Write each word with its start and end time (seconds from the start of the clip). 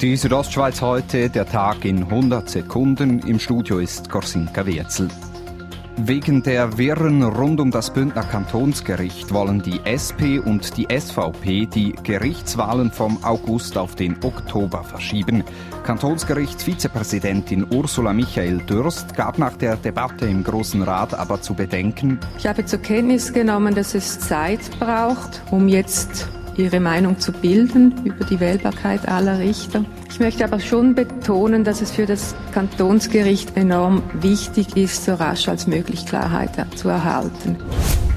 Die 0.00 0.16
Südostschweiz 0.16 0.80
heute, 0.80 1.28
der 1.28 1.44
Tag 1.44 1.84
in 1.84 2.04
100 2.04 2.48
Sekunden. 2.48 3.18
Im 3.18 3.40
Studio 3.40 3.80
ist 3.80 4.08
Gorsinka 4.08 4.64
Wirzel. 4.64 5.08
Wegen 5.96 6.44
der 6.44 6.78
Wirren 6.78 7.24
rund 7.24 7.58
um 7.58 7.72
das 7.72 7.92
Bündner 7.92 8.22
Kantonsgericht 8.22 9.34
wollen 9.34 9.60
die 9.60 9.80
SP 9.82 10.38
und 10.38 10.76
die 10.76 10.86
SVP 10.88 11.66
die 11.66 11.96
Gerichtswahlen 12.04 12.92
vom 12.92 13.24
August 13.24 13.76
auf 13.76 13.96
den 13.96 14.14
Oktober 14.22 14.84
verschieben. 14.84 15.42
Kantonsgerichtsvizepräsidentin 15.82 17.66
Ursula 17.68 18.12
Michael 18.12 18.58
Dürst 18.58 19.16
gab 19.16 19.36
nach 19.38 19.56
der 19.56 19.74
Debatte 19.74 20.26
im 20.26 20.44
Großen 20.44 20.80
Rat 20.84 21.12
aber 21.12 21.42
zu 21.42 21.54
bedenken. 21.54 22.20
Ich 22.38 22.46
habe 22.46 22.64
zur 22.64 22.78
Kenntnis 22.78 23.32
genommen, 23.32 23.74
dass 23.74 23.96
es 23.96 24.20
Zeit 24.20 24.60
braucht, 24.78 25.42
um 25.50 25.66
jetzt 25.66 26.28
ihre 26.58 26.80
Meinung 26.80 27.18
zu 27.18 27.32
bilden 27.32 27.94
über 28.04 28.24
die 28.24 28.40
Wählbarkeit 28.40 29.08
aller 29.08 29.38
Richter. 29.38 29.84
Ich 30.10 30.20
möchte 30.20 30.44
aber 30.44 30.60
schon 30.60 30.94
betonen, 30.94 31.64
dass 31.64 31.80
es 31.80 31.90
für 31.90 32.06
das 32.06 32.34
Kantonsgericht 32.52 33.56
enorm 33.56 34.02
wichtig 34.14 34.76
ist, 34.76 35.04
so 35.04 35.14
rasch 35.14 35.48
als 35.48 35.66
möglich 35.66 36.04
Klarheit 36.06 36.50
zu 36.76 36.88
erhalten. 36.88 37.56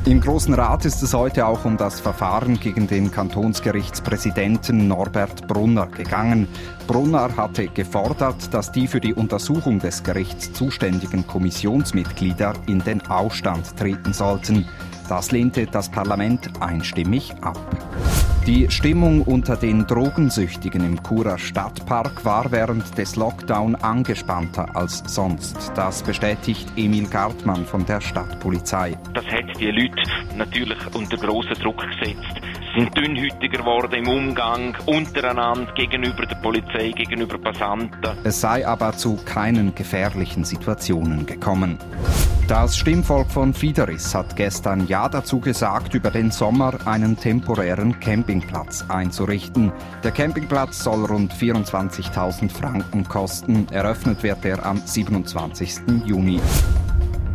Im 0.05 0.20
Großen 0.20 0.52
Rat 0.55 0.84
ist 0.86 1.04
es 1.04 1.14
heute 1.14 1.45
auch 1.45 1.64
um 1.64 1.77
das 1.77 2.00
Verfahren 2.00 2.59
gegen 2.59 2.88
den 2.88 3.12
Kantonsgerichtspräsidenten 3.12 4.88
Norbert 4.88 5.48
Brunner 5.48 5.86
gegangen. 5.86 6.48
Brunner 6.88 7.38
hatte 7.38 7.67
gefordert, 7.67 8.52
dass 8.52 8.72
die 8.72 8.88
für 8.88 9.00
die 9.00 9.14
Untersuchung 9.14 9.78
des 9.78 10.02
Gerichts 10.02 10.53
zuständigen 10.53 11.28
Kommissionsmitglieder 11.28 12.53
in 12.66 12.80
den 12.80 13.02
Ausstand 13.08 13.78
treten 13.78 14.12
sollten. 14.12 14.67
Das 15.08 15.31
lehnte 15.31 15.67
das 15.67 15.89
Parlament 15.89 16.50
einstimmig 16.59 17.36
ab. 17.42 17.59
Die 18.48 18.72
Stimmung 18.72 19.22
unter 19.22 19.55
den 19.55 19.86
Drogensüchtigen 19.86 20.84
im 20.84 21.04
Churer 21.04 21.38
Stadtpark 21.38 22.25
war 22.25 22.52
während 22.52 22.97
des 22.97 23.16
Lockdown 23.16 23.75
angespannter 23.75 24.75
als 24.75 25.03
sonst. 25.06 25.72
Das 25.75 26.02
bestätigt 26.02 26.67
Emil 26.75 27.08
Gartmann 27.08 27.66
von 27.67 27.86
der 27.86 28.02
Stadtpolizei. 28.02 28.97
Das 29.14 29.25
hat 29.25 29.59
die 29.59 29.69
Leute 29.69 30.02
natürlich 30.36 30.80
unter 30.95 31.17
grossen 31.17 31.53
Druck 31.62 31.86
gesetzt 32.00 32.42
sind 32.75 32.97
dünnhütiger 32.97 33.59
geworden 33.59 33.94
im 33.94 34.08
Umgang 34.08 34.78
untereinander 34.86 35.73
gegenüber 35.73 36.25
der 36.25 36.38
Polizei, 36.38 36.92
gegenüber 36.92 37.38
Passanten. 37.38 38.17
Es 38.23 38.39
sei 38.39 38.66
aber 38.66 38.94
zu 38.94 39.17
keinen 39.25 39.75
gefährlichen 39.75 40.45
Situationen 40.45 41.25
gekommen. 41.25 41.78
Das 42.52 42.75
Stimmvolk 42.75 43.31
von 43.31 43.53
Fideris 43.53 44.13
hat 44.13 44.35
gestern 44.35 44.85
Ja 44.85 45.07
dazu 45.07 45.39
gesagt, 45.39 45.94
über 45.94 46.11
den 46.11 46.31
Sommer 46.31 46.85
einen 46.85 47.16
temporären 47.16 47.97
Campingplatz 48.02 48.83
einzurichten. 48.89 49.71
Der 50.03 50.11
Campingplatz 50.11 50.83
soll 50.83 51.05
rund 51.05 51.33
24.000 51.33 52.49
Franken 52.49 53.07
kosten. 53.07 53.67
Eröffnet 53.72 54.22
wird 54.23 54.44
er 54.44 54.66
am 54.66 54.81
27. 54.83 56.03
Juni. 56.03 56.41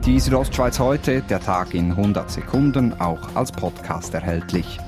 Die 0.04 0.20
Südostschweiz 0.20 0.78
heute, 0.78 1.22
der 1.22 1.40
Tag 1.40 1.72
in 1.72 1.92
100 1.92 2.30
Sekunden, 2.30 3.00
auch 3.00 3.34
als 3.34 3.50
Podcast 3.50 4.12
erhältlich. 4.12 4.78